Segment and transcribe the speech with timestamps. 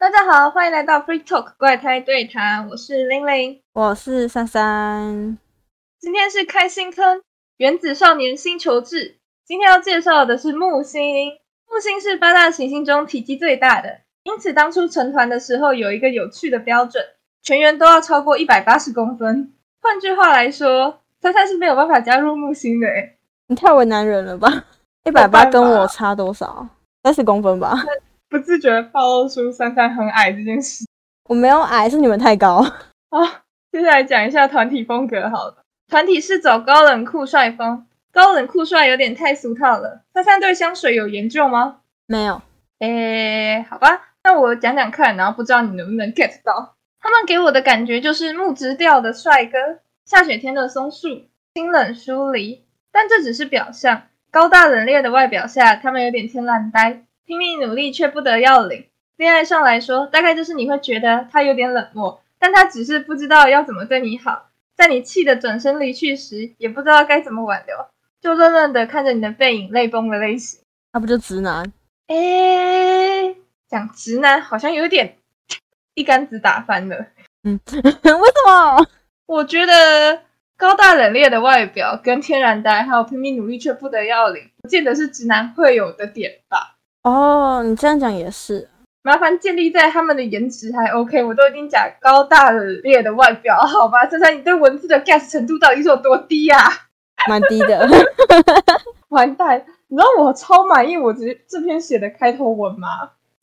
[0.00, 5.36] 大家好，欢迎来到 Free Talk 怪胎对谈，我是玲玲，我是珊珊。
[6.00, 7.18] 今天是开新坑
[7.58, 8.96] 《原子少年星球志》，
[9.44, 11.32] 今天要介绍的是木星。
[11.70, 17.04] 木星是八大行星中体积最大的，因此当初成团的时候有一个有趣的标准，
[17.42, 19.52] 全员都要超过一百八十公分。
[19.82, 22.86] 换句话来说，珊珊是没有办法加入木星的。
[22.86, 24.64] 诶你太为难人了吧？
[25.04, 26.66] 一百八跟我差多少？
[27.02, 27.76] 三十公分吧。
[28.30, 30.86] 不自觉暴露出珊珊很矮这件事。
[31.28, 32.62] 我没有矮，是你们太高。
[32.62, 33.18] 好，
[33.72, 35.28] 接下来讲一下团体风格。
[35.28, 40.02] 好了，团体是走高冷酷帅风，高冷酷帅有点太俗套了。
[40.14, 41.78] 珊珊对香水有研究吗？
[42.06, 42.40] 没有。
[42.78, 46.76] 诶，好吧，那我讲讲看，然后不知道你能不能 get 到。
[47.00, 49.58] 他们给我的感觉就是木质调的帅哥，
[50.04, 51.08] 下雪天的松树，
[51.54, 52.64] 清冷疏离。
[52.92, 57.04] 但这只是表象，高大冷冽的外表下，他们有点天然呆。
[57.30, 58.86] 拼命努力却不得要领。
[59.16, 64.48] 恋爱上来说，大概就是你会觉得他有点冷漠，但他只是不知道要怎么对你好。
[64.74, 67.76] 在你气得转身离去时，也不知道该怎么挽留，
[68.20, 70.58] 就愣愣的看着你的背影，泪崩的类型。
[70.92, 71.72] 那不就直男？
[72.08, 73.32] 哎，
[73.68, 75.16] 讲直男好像有点
[75.94, 77.06] 一竿子打翻了。
[77.44, 78.84] 嗯， 为什么？
[79.26, 80.22] 我觉得
[80.56, 86.78] 高大冷冽的外表跟天然呆，还有拼命努力却不得要领，不见得是直男会有的点吧。
[87.02, 88.68] 哦，你这样讲也是。
[89.02, 94.06] 麻烦建立在他们的颜值还 OK，我都已经讲高大冷冽的外表， 好吧？
[94.06, 96.58] 珊珊，你对文字的 get 程度到底是有多低呀？
[97.26, 97.88] 蛮低的。
[99.08, 102.88] 完蛋，你知道我超满意我这这篇写的开头文吗？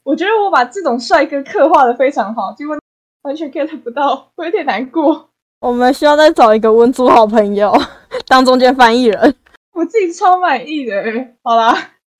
[0.03, 2.77] 我觉得我把这种帅哥刻画的非常好，结果
[3.23, 5.29] 完全 get 不到，我有点难过。
[5.59, 7.75] 我们需要再找一个文组好朋友
[8.27, 9.35] 当中间翻译人。
[9.73, 11.03] 我自己超满意的，
[11.41, 11.75] 好啦。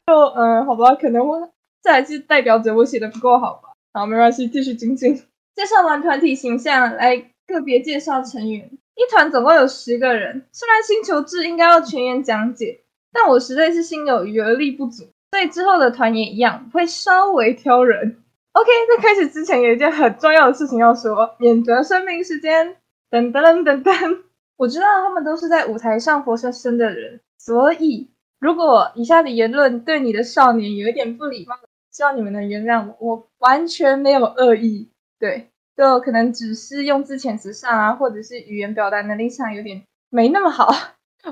[0.08, 1.52] 就嗯，好吧，可能我
[1.84, 3.74] 这还是代表着我写的不够好吧。
[3.94, 5.16] 好，没关系，继续精进。
[5.54, 8.72] 介绍完团体形象，来个别介绍成员。
[8.96, 12.80] 一团总共有十个人，虽然星球志应该要全员讲解，
[13.12, 18.23] 但我实在是心有余而力不足，所以之后的团也一样会稍微挑人。
[18.54, 22.78] OK，在开始之前有一件很重要的事情要说，免责声明时间。
[23.12, 24.23] 噔噔噔噔，
[24.58, 28.10] 我知道他们都是在舞台上活生生的人，所以。
[28.39, 31.55] 如果以下的言论对你的少年有一点不礼貌，
[31.92, 34.89] 希望你们能原谅我，我完全没有恶意。
[35.20, 40.71] 对，就可能只是用字遣词上啊，或者是语言表达能力上有点没那么好，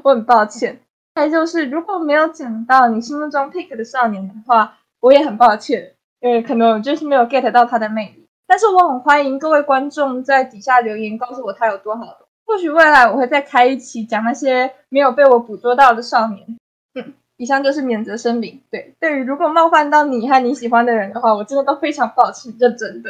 [0.01, 0.79] 我很抱歉。
[1.13, 8.27] 再就是，如果没有讲到你心目中 pick 的少年的话，我也很抱歉，因为可能我就是没有 get 到他的魅力。
[8.47, 12.05] 但是我很欢迎各位观众在底下留言，告诉我他有多好。
[12.45, 16.57] 或许未来我会再开一期讲那些没有被我捕捉到的少年。
[16.95, 18.61] 嗯，以上就是免责声明。
[18.71, 23.09] 对，对于如果冒犯到你和你喜欢的人的话，我真的都非常抱歉，认真的。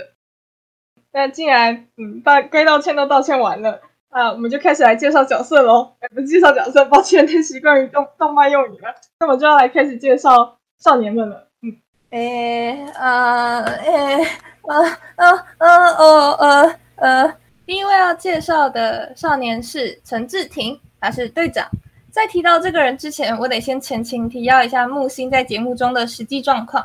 [1.11, 3.79] 那既然嗯，道该道歉都道歉完了
[4.09, 5.93] 啊，我们就开始来介绍角色喽。
[6.13, 8.93] 不介绍角色，抱歉，太习惯于动动漫用语了。
[9.19, 11.47] 那么就要来开始介绍少年们了。
[11.61, 11.73] 嗯，
[12.09, 14.27] 诶，呃，诶，
[14.63, 14.83] 呃，
[15.15, 17.33] 呃，呃，呃，呃，呃，
[17.65, 21.69] 第一位要介绍的少年是陈志廷，他是队长。
[22.15, 26.81] 在提到这个人之前，我得先前情提要一下木星在节目中的实际状况。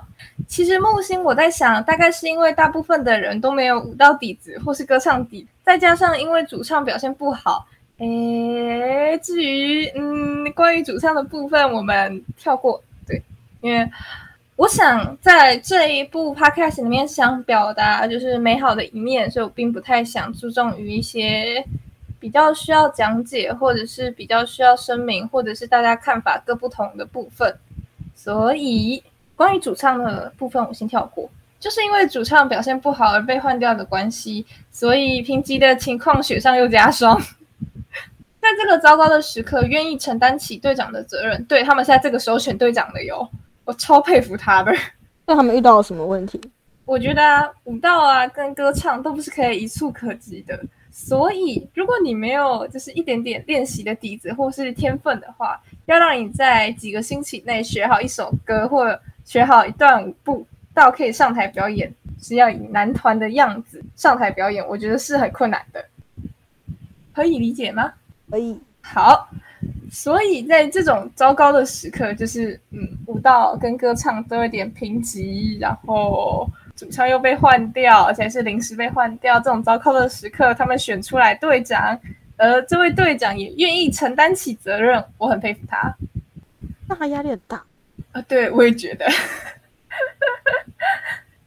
[0.48, 7.64] 其实木星，我在想，大概是因为大部分的人都没有舞蹈底子或是歌唱底，再加上因为主唱表现不好。
[7.98, 12.82] 诶，至于嗯，关于主唱的部分，我们跳过。
[13.06, 13.22] 对，
[13.60, 13.88] 因为
[14.56, 21.64] 我想在这一部 podcast 里面想表达就是美好的一面，所以我并不太想注重于一些。
[22.20, 27.52] 比较需要讲解，或者是比较需要声明，或者是大家看法各不同的部分，
[28.14, 29.02] 所以
[29.34, 37.20] 关于主唱的部分我先跳过，就是因为主唱表现不好而被换掉的关系，所以评级的情况雪上又加霜。
[38.40, 43.28] 在这个糟糕的时刻，愿意承担起队长的责任，对他们现在这个时候选队长的哟，
[43.64, 44.76] 我超佩服他们。
[45.26, 46.40] 那他们遇到了什么问题？
[46.84, 50.58] 我觉得啊，舞蹈啊跟歌唱都不是可以一触可及的。
[50.92, 60.44] 所以，如果你没有就是一点点练习的底子或是天分的话，要让你在几个星期内学好一首歌或学好一段舞步，
[60.74, 65.84] 到可以上台表演，是要以男团的样子上台表演，我觉得是很困难的。
[67.12, 67.92] 可以理解吗？
[68.28, 68.58] 可以。
[68.82, 69.28] 好，
[69.92, 76.48] 所以在这种糟糕的时刻，就是嗯，舞蹈跟歌唱都有点贫瘠，然后。
[76.80, 82.00] 主唱又被换掉，而且是临时被换掉，这种糟糕的时刻，他们选出来队长，
[82.38, 85.94] 而这位队长也愿意承担起责任，我很佩服他。
[86.88, 87.62] 那他压力很大
[88.12, 89.06] 啊，对我也觉得。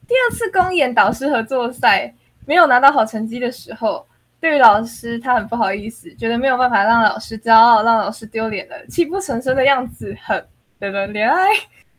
[0.07, 2.13] 第 第二次公演导师合作赛
[2.45, 4.05] 没有拿到好成绩的时候，
[4.39, 10.45] 对于老师他很不好意思，觉得没有办法让老师骄傲，让老师丢脸了，泣不成声的样子很
[10.79, 11.47] 的恋爱。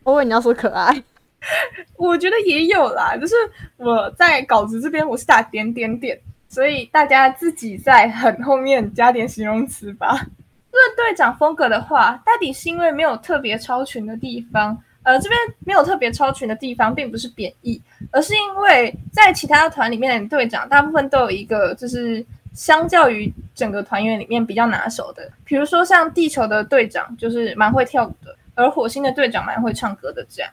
[0.05, 1.03] 我以为你要说可爱，
[1.97, 3.35] 我觉得也有啦，就是
[3.77, 6.19] 我在稿子这边我是打点点点，
[6.49, 10.13] 所以大家自己在很后面加点形容词吧。
[10.75, 14.77] 论队长风格的话，到底是因为没有特别超群的地方。
[15.05, 17.79] 呃，这边没有特别超群的地方，并不是贬义，
[18.11, 22.25] 而是因为在其他团里面的队长，大部分都有一个，就是
[22.55, 25.31] 相较于整个团员里面比较拿手的。
[25.45, 30.51] 比如说像地球的队长，就是蛮会跳舞的，而火星的队长蛮会唱歌的，这样。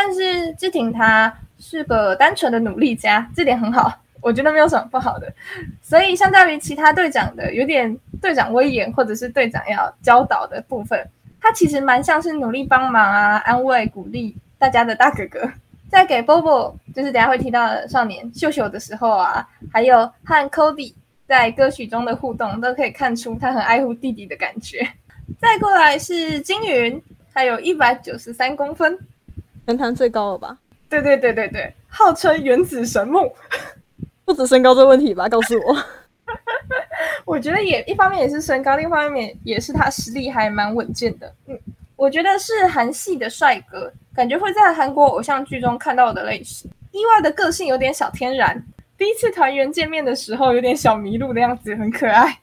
[0.00, 3.92] 但是志廷他是个单纯的努力家，这点很好，
[4.22, 5.26] 我觉得没有什么不好的。
[5.82, 7.92] 所以相较于其他队长的有点
[8.22, 11.04] 队长威严，或者是队长要教导的部分。
[11.40, 15.50] 他其实蛮像是努力帮忙啊、安慰、鼓励大家的大哥哥，
[15.90, 20.94] 在给 Bobo，就是等下会提到的少年秀秀的时候啊，还有和 Cody
[21.26, 24.88] 在歌曲中的互动，都可以看出他很爱护弟弟的感觉。
[25.40, 27.02] 再过来是金云，
[27.34, 28.96] 他有一百九十三公分，
[29.68, 30.56] 全团最高了吧？
[30.88, 33.30] 对对对对对，号称原子神木，
[34.24, 35.28] 不止身高这问题吧？
[35.28, 35.76] 告诉我。
[37.26, 41.30] 我觉得也一方面也是身高，另一方面也是他实力还蛮稳健的。
[41.48, 41.58] 嗯，
[41.96, 46.70] 我觉得是韩系的帅哥，感觉会在韩国偶像剧中看到的类型。
[46.92, 48.64] 意外的个性有点小天然，
[48.96, 52.38] 第一次团员见面的时候有点小迷路的样子，很可爱。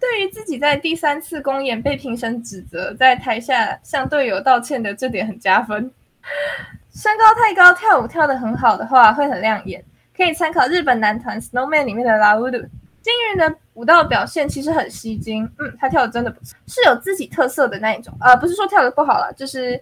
[0.00, 5.92] 对于自己在第三次公演被评审指责，在台下向队友道歉的这点很加分。
[6.94, 9.84] 身高太高，跳舞跳得很好的话会很亮眼，
[10.16, 12.58] 可以参考日本男团 Snowman 里面的拉乌鲁。
[13.02, 19.80] 金云的舞蹈表现其实很吸睛，嗯，他跳的真的不错，是有自己特色的那一种，呃，不是说跳的不好了，就是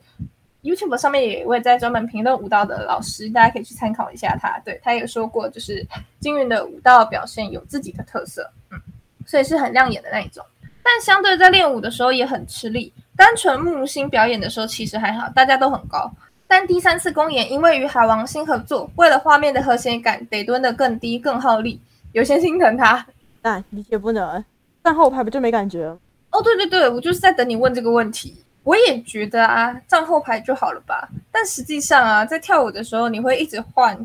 [0.62, 5.86] YouTube 上面也有位在专门评论舞蹈的老师，大家可以去参考一下他，对他也说过，就是
[6.19, 8.81] 金云的舞蹈表现有自己的特色，嗯，
[9.26, 10.43] 所以是很亮眼的那一种，
[10.82, 16.10] 但相对在练舞的时候也很吃力，单纯木星表演的时候其实还好，大家都很高，
[16.50, 21.81] 但第三次公演因为与海王星合作，为了画面的和谐感，得蹲得更低更耗力。
[22.11, 23.06] 有些心疼他，
[23.41, 24.44] 但理解不能。
[24.82, 25.87] 站后排不就没感觉？
[26.32, 28.35] 哦，对对对，我就是在等你问这个问题。
[28.64, 31.08] 我也觉得啊，站后排就好了吧。
[31.31, 33.96] 但实际上啊，在跳舞的时候，你会一直换，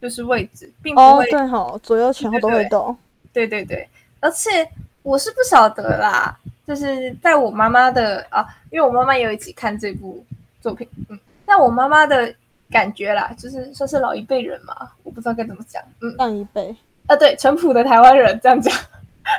[0.00, 2.96] 就是位置，并不会对好左右前后都会动。
[3.32, 3.88] 对对对，
[4.20, 4.64] 而且
[5.02, 6.38] 我是不晓得啦，
[6.68, 10.24] 就是在我妈妈的啊，因为我妈妈也有一起看这部
[10.60, 11.18] 作品，嗯，
[11.50, 12.32] 在我妈妈的
[12.70, 16.72] 感觉啦，就是说是老一辈人嘛，我不知道该怎么讲，嗯，上一辈。
[17.08, 18.72] 啊，对，淳朴的台湾人这样讲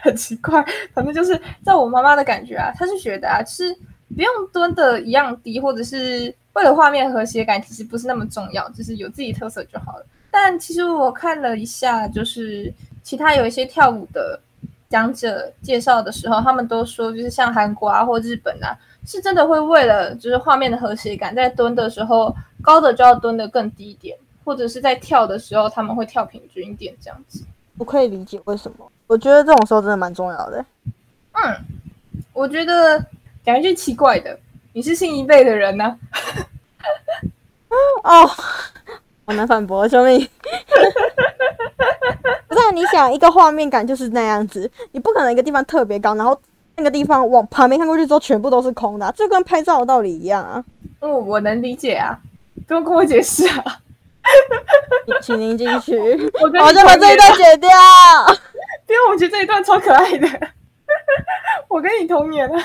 [0.03, 0.61] 很奇怪，
[0.93, 3.73] 反正就是在我妈妈的感觉啊，她是觉得啊，其实
[4.13, 10.05] 不用蹲的一样低，或者是为了画面和谐感，其实不是那么重要，就是有自己特色就好了。
[10.29, 12.73] 但其实我看了一下，就是
[13.03, 14.37] 其他有一些跳舞的
[14.91, 27.41] 讲者介绍的时候，他们都说，就是像韩国啊或日本啊，是真的会为了就是画面的和谐感，在蹲的时候高的就要蹲的更低一点，或者是在跳的时候他们会跳平均一点这样子。
[27.77, 30.65] 我可以理解为什么，我觉得这种时候真的蛮重要的。
[31.31, 31.55] 嗯，
[32.33, 33.03] 我觉得
[33.45, 34.37] 讲一句奇怪的，
[34.73, 35.97] 你是新一辈的人呢？
[38.03, 38.27] 哦，
[39.25, 40.29] 好难反驳，兄弟。
[42.71, 46.39] 你想一个画面感就是那样子，你不可能一个地方特别高，然后
[46.77, 50.63] 那个地方往旁边看过去之后全部都是空的，就跟拍照的道理一样啊。
[51.01, 52.17] 嗯，我能理解啊，
[52.67, 53.79] 不用跟我解释啊。
[55.21, 55.97] 请您进去，
[56.41, 57.69] 我就把这一段剪掉。
[58.87, 60.27] 因为我觉得这一段超可爱的。
[61.67, 62.63] 我跟你同年啊。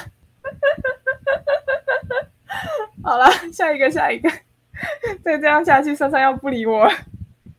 [3.02, 4.28] 好了，下一个，下一个。
[5.25, 6.90] 再这样下去，珊珊要不理我。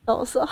[0.06, 0.48] 都说。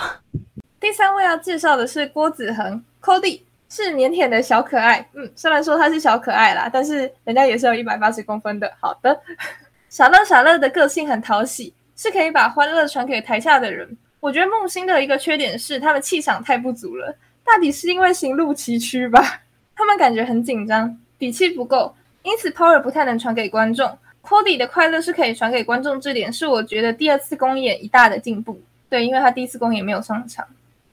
[0.85, 5.03] 第三位要介绍的是郭子恒，Cody，是腼腆的小可爱。
[5.15, 8.71] 嗯，虽然说他是小可爱啦，但是人家也是有一百八十公分的。
[8.79, 9.19] 好的，
[9.89, 11.73] 傻乐傻乐的个性很讨喜。
[11.95, 13.97] 是可以把欢乐传给台下的人。
[14.19, 19.41] 我觉得梦星的一个缺点是他们气场太不足了，大抵是因为行路崎岖吧。
[19.75, 23.97] 他们感觉很紧张，底气不够，因此 power 不太能传给观众。
[24.21, 28.61] Cody 的快乐是可以传给观众，这点是我觉得第二次公演一大的进步。
[28.87, 30.45] 对，因为他第一次公演没有上场，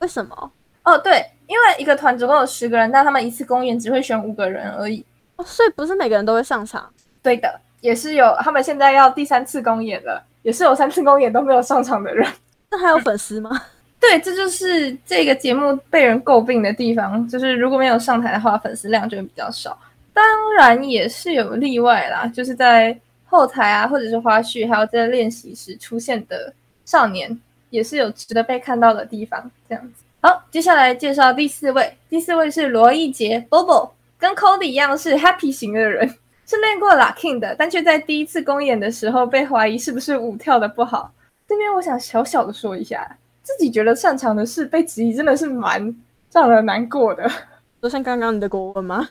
[0.02, 0.52] 为什么？
[0.82, 5.02] 哦，对，因为一个团总共有十个人，但他们一次公演只会选五个人而已。
[5.36, 6.92] 哦，所以不是每个人都会上场。
[7.22, 8.36] 对的，也是有。
[8.40, 10.22] 他们现在要第三次公演了。
[10.42, 12.28] 也是有三次公演都没有上场的人，
[12.68, 13.62] 那还有粉丝吗？
[14.00, 19.78] 对，这就是这个节目被人诟病的地方，就是如果没有上台的话，粉丝量就会比较少。
[20.12, 26.52] 当然也是有例外啦，就是在后台啊，或者是花絮，还有在练习时出现的
[26.84, 27.40] 少年，
[27.72, 29.50] 也是有值得被看到的地方。
[29.68, 36.06] 这样子，好，接下来介绍第四位，第四位是罗艺杰 Bobo，跟 Cody 一样是 Happy 型的人，
[36.46, 41.10] 是练过 Locking 的，但却在第一次公演的时候被怀疑是不是舞跳的不好。
[41.48, 45.94] 这边我想小小的说一下，自己觉得擅长的事被质疑，真的是蛮
[46.30, 47.28] 让人难过的。
[47.82, 49.08] 就像刚刚你的国文吗？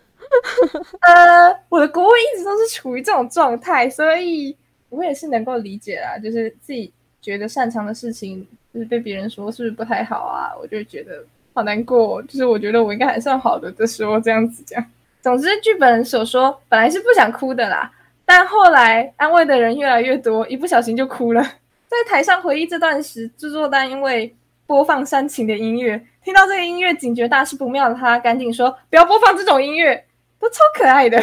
[1.01, 4.55] 呃，我的国文一直都是处于这种状态，所以
[4.87, 6.17] 我也是能够理解啦。
[6.17, 11.23] 就是自己觉得擅长的事情，就是被别人说是不是不太好啊，我就觉得
[11.53, 12.21] 好难过。
[12.23, 14.83] 就是我觉得我应该还算好的的时候，这样子讲。
[15.21, 17.91] 总之，剧本所说本来是不想哭的啦，
[18.25, 21.41] 但后来安慰的人越来越多，一不小心就哭了。
[21.87, 24.35] 在台上回忆这段时，制作单因为
[24.65, 30.05] 播放煽情的音乐，听到这个音乐警觉大事不妙的他，赶紧说不要播放这种音乐。
[30.39, 31.21] 都超可爱的，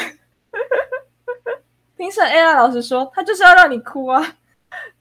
[1.98, 4.36] 评审 AI 老师说他就是要让你哭啊！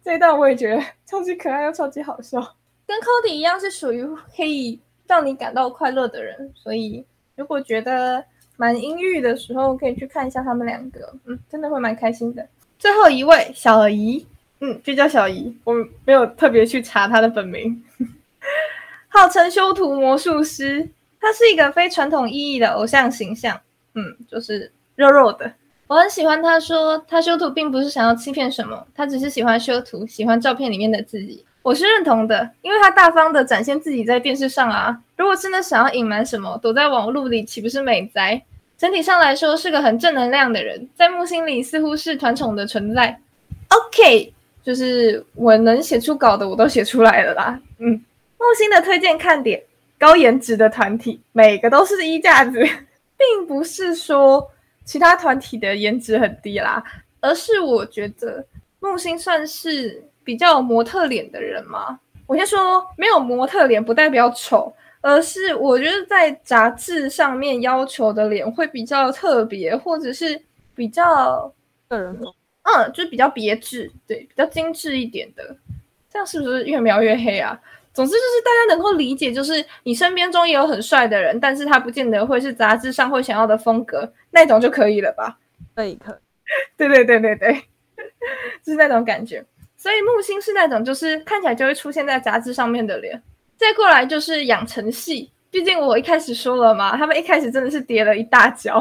[0.07, 2.39] 这段我也觉得超级可爱又超级好笑，
[2.87, 8.23] 跟 Cody 一样是属于可以让你感到快乐的人，所以如果觉得
[8.55, 12.47] 蛮阴郁的时候，可以去看一下他们两个，嗯，真的会蛮开心的。
[12.79, 14.25] 最后一位小姨，
[14.61, 15.73] 嗯，就叫小姨，我
[16.05, 17.83] 没有特别去查她的本名，
[19.09, 20.87] 号称修图魔术师，
[21.19, 23.59] 他是一个非传统意义的偶像形象。
[23.93, 25.51] 嗯，就是肉肉的。
[25.87, 31.43] 我很喜欢他说，他修图并不是想要欺骗什么，他只是喜欢修图，喜欢照片里面的自己。
[31.63, 34.97] 我是认同的，因为他大方的展现自己在电视上啊。
[35.15, 38.41] 如果真的想要隐瞒什么，躲在网络里岂不是美哉？
[38.77, 43.17] 整体上来说是个很正能量的人，在木星里似乎是团宠的存在。
[43.69, 47.59] OK，就是我能写出稿的我都写出来了啦。
[47.79, 47.91] 嗯，
[48.37, 49.61] 木星的推荐看点，
[49.97, 52.59] 高颜值的团体，每个都是衣架子。
[53.17, 54.47] 并不是说
[54.87, 56.81] 其他团体的颜值很低啦，
[57.19, 58.43] 而是我觉得
[58.79, 61.99] 木星算是比较模特脸的人嘛。
[62.25, 70.41] 我先说，没有模特脸不代表丑，而是我觉得在杂志上面要求的脸会比较特别，或者是
[70.73, 71.53] 比较
[71.89, 75.55] 个人风，嗯，就是比较别致，对，比较精致一点的。
[76.09, 77.59] 这样是不是越描越黑啊？
[77.97, 85.35] 总之就是大家能够理解，就是你身边中也有很帅的人，但是他不见得会是杂志上会想要的风格，那种就可以了吧？
[85.73, 86.15] 可以，可，
[86.77, 87.53] 对对对对对，
[88.63, 89.43] 就是那种感觉。
[89.75, 93.19] 所以木星是那种就是看起来就会出现在杂志上面的脸。
[93.57, 98.75] 再过来就是养成系，毕竟我一开始说了嘛，他们一开始真的是跌了一大跤，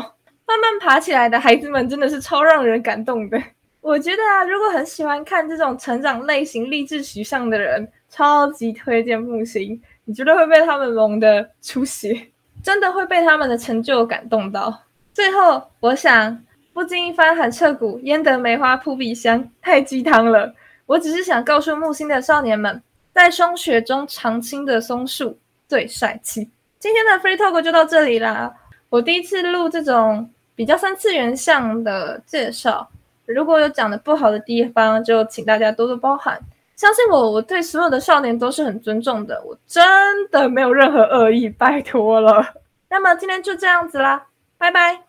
[0.47, 3.43] 慢慢爬起来的孩子们真的是超让人感动的。
[3.81, 7.91] 我觉得啊，如果很喜欢看这种成长类型、励志取向的人。
[8.17, 12.29] 超级推荐木星，你绝对会被他们萌的出血，
[12.63, 14.75] 真的会被他们的成就感动到。
[15.13, 16.43] 最后，我想
[16.73, 19.47] 不经一番寒彻骨，焉得梅花扑鼻香？
[19.61, 20.51] 太鸡汤了。
[20.87, 22.83] 我只是想告诉木星的少年们，
[23.13, 26.49] 在霜雪中常青的松树最帅气。
[26.79, 28.51] 今天的 Free Talk 就到这里啦。
[28.89, 32.89] 我第一次录这种比较三次元向的介绍，
[33.27, 36.41] 如果有讲的不好的地方，就请大家多多包涵。
[36.77, 39.83] 相信我，我对所有的少年都是很尊重的，我真
[40.31, 42.55] 的没有任何恶意，拜托了。
[42.91, 44.27] 那么今天就这样子啦，
[44.59, 45.06] 拜拜。